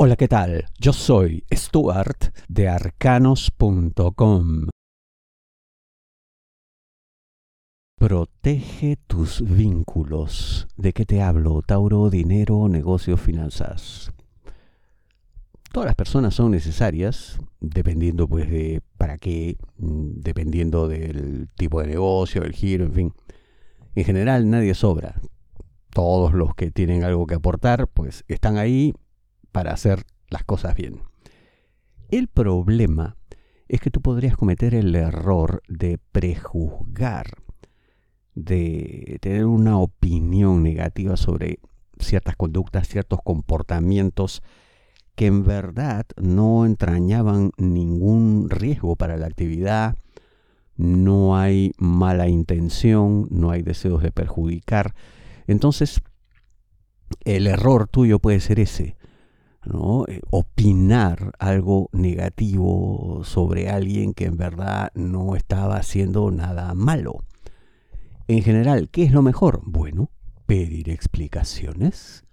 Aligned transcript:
Hola, 0.00 0.14
¿qué 0.14 0.28
tal? 0.28 0.66
Yo 0.78 0.92
soy 0.92 1.42
Stuart 1.52 2.32
de 2.46 2.68
arcanos.com. 2.68 4.68
Protege 7.98 8.96
tus 9.08 9.42
vínculos. 9.42 10.68
¿De 10.76 10.92
qué 10.92 11.04
te 11.04 11.20
hablo? 11.20 11.62
Tauro, 11.66 12.10
dinero, 12.10 12.68
negocios, 12.68 13.20
finanzas. 13.20 14.12
Todas 15.72 15.88
las 15.88 15.96
personas 15.96 16.32
son 16.32 16.52
necesarias, 16.52 17.40
dependiendo 17.58 18.28
pues 18.28 18.48
de 18.48 18.82
para 18.98 19.18
qué, 19.18 19.56
dependiendo 19.78 20.86
del 20.86 21.48
tipo 21.56 21.80
de 21.80 21.88
negocio, 21.88 22.44
el 22.44 22.52
giro, 22.52 22.84
en 22.84 22.92
fin. 22.92 23.12
En 23.96 24.04
general 24.04 24.48
nadie 24.48 24.74
sobra. 24.74 25.20
Todos 25.90 26.34
los 26.34 26.54
que 26.54 26.70
tienen 26.70 27.02
algo 27.02 27.26
que 27.26 27.34
aportar 27.34 27.88
pues 27.88 28.24
están 28.28 28.58
ahí 28.58 28.94
para 29.52 29.72
hacer 29.72 30.04
las 30.28 30.44
cosas 30.44 30.74
bien. 30.74 31.02
El 32.10 32.28
problema 32.28 33.16
es 33.68 33.80
que 33.80 33.90
tú 33.90 34.00
podrías 34.00 34.36
cometer 34.36 34.74
el 34.74 34.94
error 34.94 35.62
de 35.68 35.98
prejuzgar, 36.12 37.26
de 38.34 39.18
tener 39.20 39.44
una 39.44 39.78
opinión 39.78 40.62
negativa 40.62 41.16
sobre 41.16 41.60
ciertas 41.98 42.36
conductas, 42.36 42.88
ciertos 42.88 43.20
comportamientos 43.22 44.42
que 45.16 45.26
en 45.26 45.44
verdad 45.44 46.06
no 46.16 46.64
entrañaban 46.64 47.50
ningún 47.58 48.48
riesgo 48.48 48.94
para 48.94 49.16
la 49.16 49.26
actividad, 49.26 49.96
no 50.76 51.36
hay 51.36 51.72
mala 51.76 52.28
intención, 52.28 53.26
no 53.30 53.50
hay 53.50 53.62
deseos 53.62 54.00
de 54.00 54.12
perjudicar. 54.12 54.94
Entonces, 55.48 56.00
el 57.24 57.48
error 57.48 57.88
tuyo 57.88 58.20
puede 58.20 58.38
ser 58.38 58.60
ese, 58.60 58.96
¿no? 59.64 60.04
Eh, 60.08 60.20
opinar 60.30 61.32
algo 61.38 61.88
negativo 61.92 63.22
sobre 63.24 63.68
alguien 63.68 64.14
que 64.14 64.24
en 64.24 64.36
verdad 64.36 64.90
no 64.94 65.36
estaba 65.36 65.76
haciendo 65.76 66.30
nada 66.30 66.74
malo. 66.74 67.24
En 68.26 68.42
general, 68.42 68.88
¿qué 68.90 69.04
es 69.04 69.12
lo 69.12 69.22
mejor? 69.22 69.62
Bueno, 69.64 70.10
pedir 70.46 70.90
explicaciones, 70.90 72.24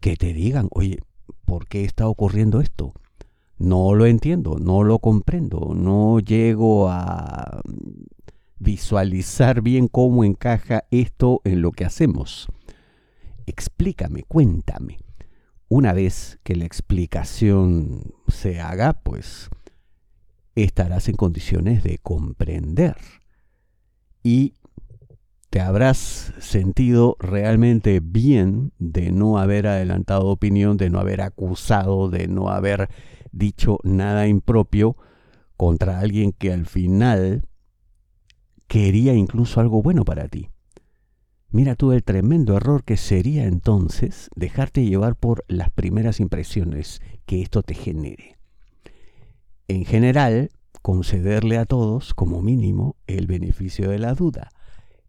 que 0.00 0.16
te 0.16 0.32
digan, 0.32 0.68
oye, 0.72 0.98
¿por 1.44 1.68
qué 1.68 1.84
está 1.84 2.08
ocurriendo 2.08 2.60
esto? 2.60 2.92
No 3.58 3.94
lo 3.94 4.06
entiendo, 4.06 4.58
no 4.58 4.82
lo 4.82 4.98
comprendo, 4.98 5.72
no 5.74 6.18
llego 6.18 6.88
a 6.88 7.62
visualizar 8.58 9.60
bien 9.62 9.86
cómo 9.86 10.24
encaja 10.24 10.84
esto 10.90 11.40
en 11.44 11.62
lo 11.62 11.70
que 11.70 11.84
hacemos. 11.84 12.48
Explícame, 13.46 14.24
cuéntame 14.24 14.98
una 15.74 15.94
vez 15.94 16.38
que 16.42 16.54
la 16.54 16.66
explicación 16.66 18.12
se 18.28 18.60
haga, 18.60 18.92
pues 18.92 19.48
estarás 20.54 21.08
en 21.08 21.16
condiciones 21.16 21.82
de 21.82 21.96
comprender 21.96 22.96
y 24.22 24.52
te 25.48 25.62
habrás 25.62 26.34
sentido 26.40 27.16
realmente 27.20 28.00
bien 28.00 28.74
de 28.78 29.12
no 29.12 29.38
haber 29.38 29.66
adelantado 29.66 30.26
opinión, 30.26 30.76
de 30.76 30.90
no 30.90 30.98
haber 30.98 31.22
acusado, 31.22 32.10
de 32.10 32.28
no 32.28 32.50
haber 32.50 32.90
dicho 33.32 33.78
nada 33.82 34.28
impropio 34.28 34.98
contra 35.56 36.00
alguien 36.00 36.32
que 36.32 36.52
al 36.52 36.66
final 36.66 37.46
quería 38.66 39.14
incluso 39.14 39.58
algo 39.58 39.82
bueno 39.82 40.04
para 40.04 40.28
ti. 40.28 40.51
Mira 41.52 41.74
tú 41.74 41.92
el 41.92 42.02
tremendo 42.02 42.56
error 42.56 42.82
que 42.82 42.96
sería 42.96 43.44
entonces 43.44 44.30
dejarte 44.34 44.86
llevar 44.86 45.16
por 45.16 45.44
las 45.48 45.68
primeras 45.68 46.18
impresiones 46.18 47.02
que 47.26 47.42
esto 47.42 47.62
te 47.62 47.74
genere. 47.74 48.38
En 49.68 49.84
general, 49.84 50.48
concederle 50.80 51.58
a 51.58 51.66
todos, 51.66 52.14
como 52.14 52.40
mínimo, 52.40 52.96
el 53.06 53.26
beneficio 53.26 53.90
de 53.90 53.98
la 53.98 54.14
duda. 54.14 54.48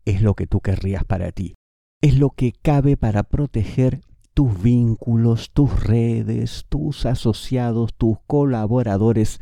Es 0.04 0.22
lo 0.22 0.34
que 0.34 0.46
tú 0.46 0.60
querrías 0.60 1.06
para 1.06 1.32
ti. 1.32 1.56
Es 2.02 2.20
lo 2.20 2.32
que 2.32 2.52
cabe 2.52 2.98
para 2.98 3.24
proteger 3.24 4.02
tus 4.34 4.62
vínculos, 4.62 5.50
tus 5.52 5.82
redes, 5.82 6.66
tus 6.68 7.06
asociados, 7.06 7.94
tus 7.94 8.18
colaboradores, 8.28 9.40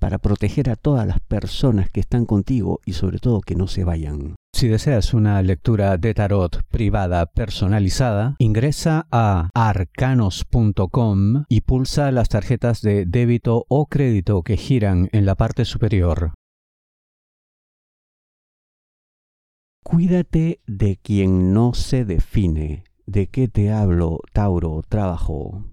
para 0.00 0.18
proteger 0.18 0.70
a 0.70 0.76
todas 0.76 1.06
las 1.06 1.20
personas 1.20 1.90
que 1.90 2.00
están 2.00 2.26
contigo 2.26 2.80
y 2.84 2.94
sobre 2.94 3.20
todo 3.20 3.40
que 3.40 3.54
no 3.54 3.68
se 3.68 3.84
vayan. 3.84 4.34
Si 4.52 4.66
deseas 4.66 5.14
una 5.14 5.40
lectura 5.42 5.96
de 5.96 6.12
tarot 6.12 6.64
privada 6.68 7.26
personalizada, 7.26 8.34
ingresa 8.38 9.06
a 9.12 9.48
arcanos.com 9.54 11.44
y 11.48 11.60
pulsa 11.60 12.10
las 12.10 12.28
tarjetas 12.28 12.82
de 12.82 13.06
débito 13.06 13.64
o 13.68 13.86
crédito 13.86 14.42
que 14.42 14.56
giran 14.56 15.08
en 15.12 15.24
la 15.24 15.36
parte 15.36 15.64
superior. 15.64 16.32
Cuídate 19.84 20.60
de 20.66 20.98
quien 21.02 21.52
no 21.52 21.74
se 21.74 22.04
define. 22.04 22.84
¿De 23.06 23.28
qué 23.28 23.48
te 23.48 23.72
hablo, 23.72 24.20
Tauro, 24.32 24.82
trabajo? 24.88 25.69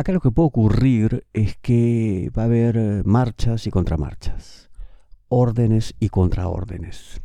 Acá 0.00 0.12
lo 0.12 0.20
que 0.20 0.30
puede 0.30 0.46
ocurrir 0.46 1.26
es 1.34 1.58
que 1.58 2.30
va 2.34 2.44
a 2.44 2.46
haber 2.46 3.04
marchas 3.04 3.66
y 3.66 3.70
contramarchas 3.70 4.70
órdenes 5.28 5.94
y 6.00 6.08
contraórdenes. 6.08 7.20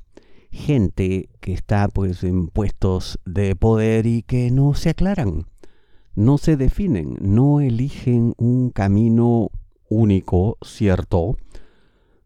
Gente 0.52 1.30
que 1.40 1.54
está 1.54 1.88
pues 1.88 2.26
en 2.26 2.48
puestos 2.48 3.18
de 3.26 3.56
poder 3.56 4.06
y 4.06 4.24
que 4.24 4.52
no 4.52 4.74
se 4.74 4.90
aclaran, 4.90 5.46
no 6.16 6.38
se 6.38 6.58
definen, 6.58 7.16
no 7.22 7.62
eligen 7.62 8.34
un 8.36 8.72
camino 8.72 9.52
único, 9.88 10.58
cierto, 10.62 11.38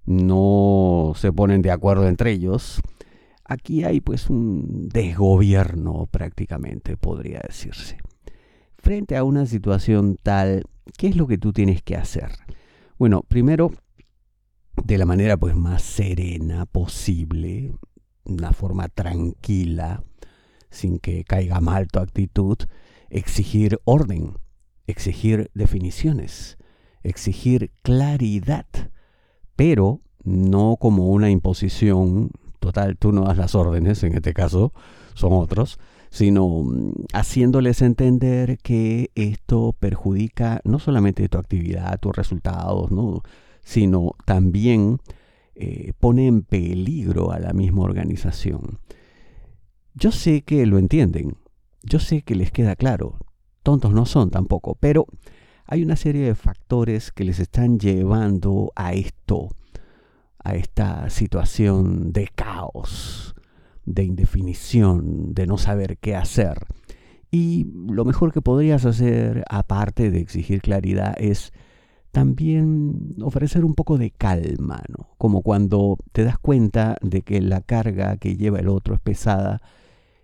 no 0.07 1.13
se 1.15 1.31
ponen 1.31 1.61
de 1.61 1.69
acuerdo 1.69 2.07
entre 2.07 2.31
ellos. 2.31 2.81
Aquí 3.45 3.83
hay 3.83 4.01
pues 4.01 4.31
un 4.31 4.89
desgobierno 4.89 6.07
prácticamente, 6.09 6.97
podría 6.97 7.39
decirse. 7.47 7.99
Frente 8.81 9.17
a 9.17 9.25
una 9.25 9.45
situación 9.45 10.17
tal, 10.23 10.63
¿qué 10.97 11.07
es 11.07 11.15
lo 11.17 11.27
que 11.27 11.37
tú 11.37 11.51
tienes 11.51 11.83
que 11.83 11.97
hacer? 11.97 12.31
Bueno, 12.97 13.23
primero 13.27 13.71
de 14.83 14.97
la 14.97 15.05
manera 15.05 15.35
pues 15.35 15.53
más 15.53 15.81
serena 15.81 16.65
posible, 16.65 17.73
una 18.23 18.53
forma 18.53 18.87
tranquila, 18.87 20.03
sin 20.69 20.99
que 20.99 21.25
caiga 21.25 21.59
mal 21.59 21.87
tu 21.87 21.99
actitud, 21.99 22.57
exigir 23.09 23.79
orden, 23.83 24.37
exigir 24.87 25.51
definiciones, 25.53 26.57
exigir 27.03 27.71
claridad, 27.81 28.65
pero 29.57 29.99
no 30.23 30.77
como 30.79 31.09
una 31.09 31.29
imposición, 31.29 32.31
total, 32.59 32.97
tú 32.97 33.11
no 33.11 33.25
das 33.25 33.37
las 33.37 33.55
órdenes, 33.55 34.03
en 34.03 34.15
este 34.15 34.33
caso 34.33 34.71
son 35.15 35.33
otros, 35.33 35.79
sino 36.09 36.63
mm, 36.63 36.93
haciéndoles 37.13 37.81
entender 37.81 38.57
que 38.59 39.11
esto 39.15 39.75
perjudica 39.77 40.61
no 40.63 40.79
solamente 40.79 41.29
tu 41.29 41.37
actividad, 41.37 41.99
tus 41.99 42.15
resultados, 42.15 42.91
¿no? 42.91 43.21
sino 43.61 44.15
también 44.25 44.99
eh, 45.55 45.93
pone 45.99 46.27
en 46.27 46.41
peligro 46.41 47.31
a 47.31 47.39
la 47.39 47.53
misma 47.53 47.83
organización. 47.83 48.79
Yo 49.93 50.11
sé 50.11 50.41
que 50.41 50.65
lo 50.65 50.77
entienden, 50.77 51.35
yo 51.83 51.99
sé 51.99 52.21
que 52.21 52.35
les 52.35 52.51
queda 52.51 52.75
claro, 52.75 53.17
tontos 53.63 53.93
no 53.93 54.05
son 54.05 54.29
tampoco, 54.29 54.75
pero 54.79 55.05
hay 55.65 55.83
una 55.83 55.95
serie 55.95 56.25
de 56.25 56.35
factores 56.35 57.11
que 57.11 57.23
les 57.23 57.39
están 57.39 57.77
llevando 57.77 58.71
a 58.75 58.93
esto, 58.93 59.49
a 60.43 60.55
esta 60.55 61.09
situación 61.09 62.11
de 62.11 62.27
caos, 62.33 63.35
de 63.85 64.03
indefinición, 64.03 65.33
de 65.33 65.47
no 65.47 65.57
saber 65.57 65.97
qué 65.97 66.15
hacer. 66.15 66.57
Y 67.31 67.67
lo 67.87 68.05
mejor 68.05 68.33
que 68.33 68.41
podrías 68.41 68.85
hacer, 68.85 69.43
aparte 69.49 70.11
de 70.11 70.19
exigir 70.19 70.61
claridad, 70.61 71.15
es 71.19 71.53
también 72.11 73.15
ofrecer 73.21 73.63
un 73.63 73.75
poco 73.75 73.97
de 73.97 74.11
calma, 74.11 74.81
¿no? 74.89 75.09
Como 75.17 75.41
cuando 75.41 75.97
te 76.11 76.23
das 76.23 76.39
cuenta 76.39 76.97
de 77.01 77.21
que 77.21 77.39
la 77.41 77.61
carga 77.61 78.17
que 78.17 78.35
lleva 78.35 78.59
el 78.59 78.67
otro 78.67 78.95
es 78.95 78.99
pesada 78.99 79.61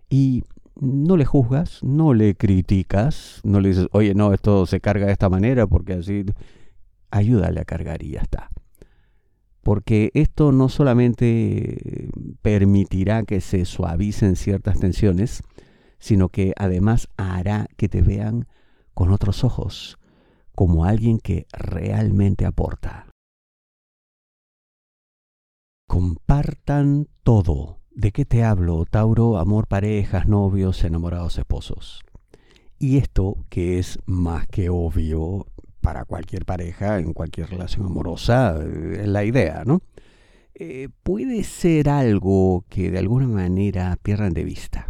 y 0.10 0.44
no 0.80 1.16
le 1.16 1.25
juzgas, 1.25 1.84
no 1.84 2.13
le 2.13 2.36
criticas, 2.36 3.40
no 3.44 3.60
le 3.60 3.69
dices, 3.69 3.88
oye, 3.92 4.13
no, 4.16 4.34
esto 4.34 4.66
se 4.66 4.81
carga 4.81 5.06
de 5.06 5.13
esta 5.13 5.30
manera 5.30 5.68
porque 5.68 5.94
así, 5.94 6.25
ayúdale 7.12 7.62
a 7.62 7.66
cargar 7.66 8.04
y 8.04 8.12
ya 8.12 8.22
está. 8.22 8.50
Porque 9.62 10.12
esto 10.13 10.51
no 10.51 10.69
solamente 10.69 12.05
permitirá 12.42 13.24
que 13.24 13.42
se 13.42 13.66
suavicen 13.66 14.36
ciertas 14.36 14.80
tensiones, 14.80 15.44
sino 16.00 16.30
que 16.30 16.54
además 16.58 17.10
hará 17.18 17.68
que 17.78 17.90
te 17.90 18.02
vean 18.02 18.48
con 18.94 19.12
otros 19.12 19.44
ojos, 19.44 19.98
como 20.54 20.86
alguien 20.86 21.20
que 21.20 21.48
realmente 21.52 22.46
aporta. 22.46 23.08
Compartan 25.88 27.08
todo. 27.24 27.80
¿De 27.92 28.12
qué 28.12 28.26
te 28.26 28.44
hablo, 28.44 28.86
Tauro? 28.86 29.38
Amor, 29.38 29.68
parejas, 29.68 30.28
novios, 30.28 30.84
enamorados, 30.84 31.38
esposos. 31.38 32.02
Y 32.78 32.98
esto, 32.98 33.46
que 33.50 33.80
es 33.80 34.00
más 34.06 34.48
que 34.48 34.70
obvio 34.70 35.48
para 35.82 36.04
cualquier 36.04 36.46
pareja, 36.46 37.00
en 37.00 37.14
cualquier 37.14 37.50
relación 37.50 37.86
amorosa, 37.86 38.58
eh, 38.60 39.02
es 39.04 39.08
la 39.08 39.24
idea, 39.24 39.64
¿no? 39.66 39.82
Eh, 40.57 40.88
puede 41.04 41.44
ser 41.44 41.90
algo 41.90 42.63
que 42.69 42.90
de 42.90 43.00
alguna 43.00 43.28
manera 43.28 43.98
pierdan 44.02 44.34
de 44.34 44.46
vista. 44.46 44.88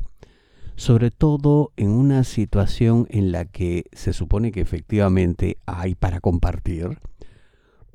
Sobre 0.75 1.09
todo 1.09 1.71
en 1.75 1.89
una 1.89 2.23
situación 2.23 3.07
en 3.09 3.31
la 3.31 3.45
que 3.45 3.85
se 3.91 4.13
supone 4.13 4.51
que 4.51 4.61
efectivamente 4.61 5.57
hay 5.65 5.95
para 5.95 6.19
compartir, 6.19 6.99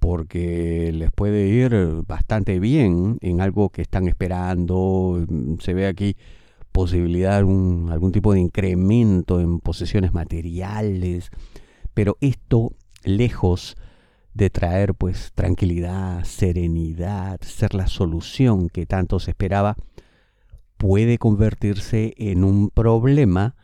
porque 0.01 0.91
les 0.93 1.13
puede 1.13 1.47
ir 1.47 1.73
bastante 2.09 2.59
bien 2.59 3.19
en 3.21 3.41
algo 3.41 3.69
que 3.69 3.83
están 3.83 4.09
esperando. 4.09 5.25
Se 5.61 5.73
ve 5.73 5.87
aquí 5.87 6.17
posibilidad 6.73 7.37
algún, 7.37 7.91
algún 7.93 8.11
tipo 8.11 8.33
de 8.33 8.41
incremento 8.41 9.41
en 9.41 9.61
posesiones 9.61 10.13
materiales, 10.13 11.31
pero 11.95 12.17
esto 12.21 12.73
lejos 13.05 13.77
de 14.35 14.51
traer 14.51 14.95
pues 14.95 15.33
tranquilidad, 15.35 16.25
serenidad, 16.25 17.41
ser 17.43 17.75
la 17.75 17.87
solución 17.87 18.69
que 18.69 18.87
tanto 18.87 19.19
se 19.19 19.33
esperaba, 19.33 19.77
puede 20.77 21.19
convertirse 21.19 22.15
en 22.17 22.45
un 22.45 22.71
problema 22.71 23.57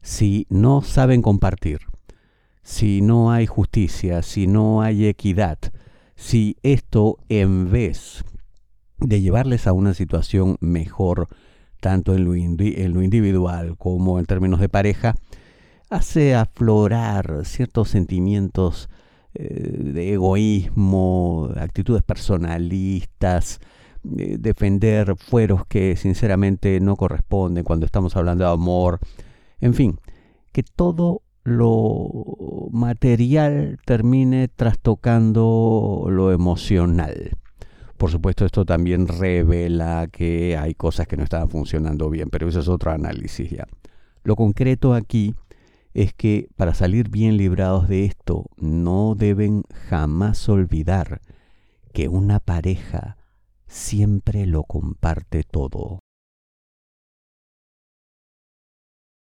si 0.00 0.46
no 0.50 0.82
saben 0.82 1.22
compartir 1.22 1.80
si 2.62 3.00
no 3.02 3.32
hay 3.32 3.46
justicia, 3.46 4.22
si 4.22 4.46
no 4.46 4.82
hay 4.82 5.06
equidad, 5.06 5.58
si 6.14 6.56
esto 6.62 7.18
en 7.28 7.70
vez 7.70 8.24
de 8.98 9.20
llevarles 9.20 9.66
a 9.66 9.72
una 9.72 9.94
situación 9.94 10.56
mejor, 10.60 11.28
tanto 11.80 12.14
en 12.14 12.24
lo, 12.24 12.34
individual 13.02 13.76
como 13.76 14.20
en 14.20 14.26
términos 14.26 14.60
de 14.60 14.68
pareja, 14.68 15.16
hace 15.90 16.34
aflorar 16.34 17.42
ciertos 17.44 17.88
sentimientos 17.90 18.88
de 19.34 20.12
egoísmo, 20.12 21.50
actitudes 21.56 22.02
personalistas, 22.02 23.60
defender 24.02 25.16
fueros 25.16 25.64
que 25.66 25.96
sinceramente 25.96 26.80
no 26.80 26.96
corresponden 26.96 27.64
cuando 27.64 27.86
estamos 27.86 28.16
hablando 28.16 28.44
de 28.44 28.50
amor, 28.50 28.98
en 29.60 29.74
fin, 29.74 29.98
que 30.52 30.62
todo 30.62 31.22
lo 31.44 32.68
material 32.70 33.78
termine 33.84 34.48
trastocando 34.48 36.06
lo 36.08 36.32
emocional. 36.32 37.36
Por 37.96 38.10
supuesto, 38.10 38.44
esto 38.44 38.64
también 38.64 39.06
revela 39.06 40.08
que 40.10 40.56
hay 40.56 40.74
cosas 40.74 41.06
que 41.06 41.16
no 41.16 41.22
estaban 41.22 41.48
funcionando 41.48 42.10
bien, 42.10 42.30
pero 42.30 42.48
eso 42.48 42.60
es 42.60 42.68
otro 42.68 42.90
análisis 42.90 43.50
ya. 43.50 43.66
Lo 44.24 44.36
concreto 44.36 44.94
aquí 44.94 45.34
es 45.94 46.14
que 46.14 46.48
para 46.56 46.74
salir 46.74 47.08
bien 47.08 47.36
librados 47.36 47.88
de 47.88 48.04
esto, 48.04 48.46
no 48.56 49.14
deben 49.16 49.62
jamás 49.88 50.48
olvidar 50.48 51.20
que 51.92 52.08
una 52.08 52.40
pareja 52.40 53.16
siempre 53.66 54.46
lo 54.46 54.64
comparte 54.64 55.42
todo. 55.42 55.98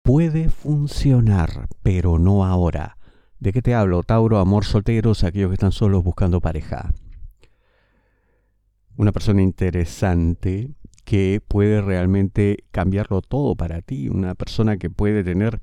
puede 0.04 0.50
funcionar, 0.50 1.70
pero 1.82 2.20
no 2.20 2.46
ahora. 2.46 2.98
¿De 3.40 3.52
qué 3.52 3.62
te 3.62 3.74
hablo? 3.74 4.04
Tauro, 4.04 4.38
amor 4.38 4.66
solteros, 4.66 5.24
aquellos 5.24 5.50
que 5.50 5.56
están 5.56 5.72
solos 5.72 6.04
buscando 6.04 6.42
pareja. 6.42 6.94
Una 8.96 9.12
persona 9.12 9.42
interesante 9.42 10.70
que 11.04 11.42
puede 11.46 11.82
realmente 11.82 12.66
cambiarlo 12.72 13.22
todo 13.22 13.56
para 13.56 13.82
ti. 13.82 14.08
Una 14.10 14.36
persona 14.36 14.78
que 14.78 14.90
puede 14.90 15.24
tener 15.24 15.60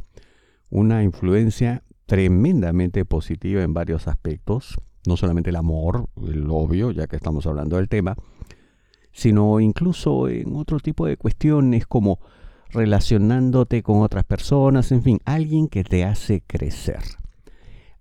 una 0.70 1.02
influencia 1.02 1.82
tremendamente 2.06 3.05
positiva 3.05 3.62
en 3.62 3.75
varios 3.75 4.08
aspectos. 4.08 4.81
No 5.06 5.17
solamente 5.17 5.50
el 5.50 5.56
amor, 5.56 6.06
el 6.26 6.49
obvio, 6.50 6.90
ya 6.90 7.06
que 7.06 7.17
estamos 7.17 7.46
hablando 7.46 7.76
del 7.76 7.88
tema, 7.88 8.17
sino 9.12 9.61
incluso 9.61 10.28
en 10.28 10.56
otro 10.56 10.78
tipo 10.78 11.06
de 11.06 11.17
cuestiones 11.17 11.87
como 11.87 12.20
relacionándote 12.70 13.82
con 13.82 14.02
otras 14.02 14.25
personas, 14.25 14.93
en 14.93 15.02
fin, 15.02 15.19
alguien 15.25 15.69
que 15.69 15.84
te 15.84 16.05
hace 16.05 16.43
crecer. 16.46 17.00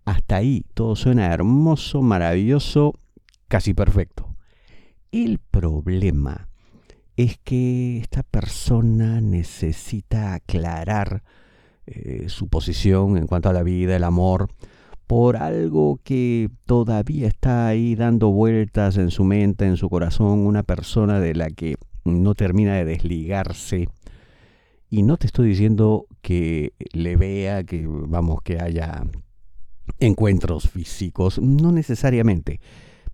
Hasta 0.05 0.37
ahí 0.37 0.65
todo 0.73 0.95
suena 0.95 1.33
hermoso, 1.33 2.01
maravilloso, 2.01 2.95
casi 3.47 3.73
perfecto. 3.73 4.35
El 5.11 5.39
problema 5.39 6.49
es 7.15 7.37
que 7.39 7.97
esta 7.97 8.23
persona 8.23 9.21
necesita 9.21 10.33
aclarar 10.33 11.23
eh, 11.91 12.29
su 12.29 12.47
posición 12.47 13.17
en 13.17 13.27
cuanto 13.27 13.49
a 13.49 13.53
la 13.53 13.63
vida, 13.63 13.95
el 13.95 14.03
amor, 14.03 14.49
por 15.07 15.37
algo 15.37 15.99
que 16.03 16.49
todavía 16.65 17.27
está 17.27 17.67
ahí 17.67 17.95
dando 17.95 18.29
vueltas 18.29 18.97
en 18.97 19.09
su 19.09 19.23
mente, 19.23 19.65
en 19.65 19.77
su 19.77 19.89
corazón, 19.89 20.45
una 20.45 20.63
persona 20.63 21.19
de 21.19 21.33
la 21.33 21.49
que 21.49 21.75
no 22.05 22.35
termina 22.35 22.75
de 22.75 22.85
desligarse 22.85 23.89
y 24.89 25.03
no 25.03 25.17
te 25.17 25.27
estoy 25.27 25.49
diciendo 25.49 26.05
que 26.21 26.73
le 26.93 27.15
vea, 27.15 27.63
que 27.63 27.85
vamos, 27.87 28.41
que 28.43 28.59
haya 28.59 29.03
encuentros 29.99 30.69
físicos, 30.69 31.39
no 31.39 31.71
necesariamente, 31.71 32.59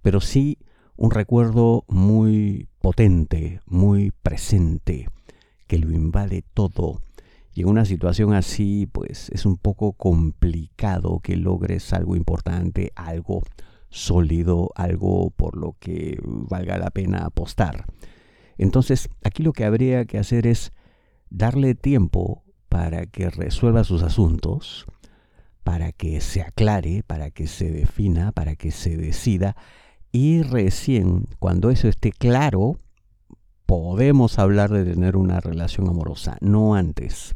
pero 0.02 0.22
sí 0.22 0.58
un 0.98 1.12
recuerdo 1.12 1.84
muy 1.88 2.68
potente, 2.82 3.60
muy 3.66 4.12
presente, 4.24 5.10
que 5.68 5.78
lo 5.78 5.92
invade 5.92 6.44
todo. 6.54 7.02
Y 7.56 7.62
en 7.62 7.70
una 7.70 7.86
situación 7.86 8.34
así, 8.34 8.86
pues 8.86 9.30
es 9.30 9.46
un 9.46 9.56
poco 9.56 9.94
complicado 9.94 11.22
que 11.22 11.38
logres 11.38 11.94
algo 11.94 12.18
importante, 12.18 12.92
algo 12.96 13.44
sólido, 13.90 14.72
algo 14.76 15.32
por 15.32 15.56
lo 15.56 15.78
que 15.80 16.20
valga 16.22 16.78
la 16.78 16.92
pena 16.92 17.20
apostar. 17.26 17.86
Entonces, 18.58 19.08
aquí 19.24 19.42
lo 19.42 19.54
que 19.54 19.64
habría 19.64 20.04
que 20.04 20.18
hacer 20.18 20.48
es 20.48 20.74
darle 21.30 21.76
tiempo 21.76 22.44
para 22.68 23.06
que 23.06 23.30
resuelva 23.30 23.86
sus 23.86 24.04
asuntos, 24.04 24.86
para 25.64 25.94
que 25.94 26.20
se 26.20 26.42
aclare, 26.42 27.04
para 27.08 27.32
que 27.32 27.48
se 27.48 27.72
defina, 27.72 28.34
para 28.34 28.58
que 28.58 28.72
se 28.72 28.98
decida, 28.98 29.56
y 30.12 30.42
recién 30.42 31.28
cuando 31.40 31.70
eso 31.70 31.88
esté 31.88 32.12
claro, 32.12 32.80
podemos 33.66 34.40
hablar 34.40 34.72
de 34.72 34.86
tener 34.86 35.16
una 35.18 35.40
relación 35.40 35.88
amorosa, 35.88 36.38
no 36.42 36.76
antes. 36.76 37.34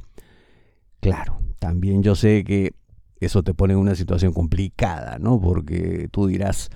Claro, 0.99 1.37
también 1.59 2.03
yo 2.03 2.15
sé 2.15 2.43
que 2.43 2.73
eso 3.19 3.43
te 3.43 3.53
pone 3.53 3.73
en 3.73 3.79
una 3.79 3.95
situación 3.95 4.33
complicada, 4.33 5.17
¿no? 5.19 5.39
Porque 5.39 6.07
tú 6.11 6.27
dirás, 6.27 6.69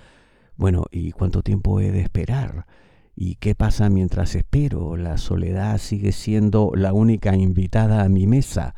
bueno, 0.55 0.85
¿y 0.91 1.11
cuánto 1.11 1.41
tiempo 1.41 1.79
he 1.79 1.91
de 1.91 2.01
esperar? 2.01 2.65
¿Y 3.15 3.35
qué 3.35 3.55
pasa 3.55 3.89
mientras 3.89 4.35
espero? 4.35 4.97
La 4.97 5.17
soledad 5.17 5.77
sigue 5.77 6.11
siendo 6.11 6.71
la 6.75 6.93
única 6.93 7.35
invitada 7.35 8.03
a 8.03 8.09
mi 8.09 8.27
mesa. 8.27 8.75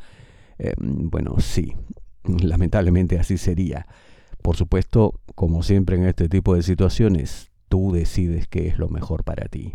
Eh, 0.58 0.72
bueno, 0.78 1.36
sí, 1.40 1.74
lamentablemente 2.24 3.18
así 3.18 3.38
sería. 3.38 3.86
Por 4.42 4.56
supuesto, 4.56 5.20
como 5.34 5.62
siempre 5.62 5.96
en 5.96 6.04
este 6.04 6.28
tipo 6.28 6.54
de 6.54 6.62
situaciones, 6.62 7.50
tú 7.68 7.92
decides 7.92 8.46
qué 8.48 8.68
es 8.68 8.78
lo 8.78 8.88
mejor 8.88 9.24
para 9.24 9.46
ti. 9.48 9.74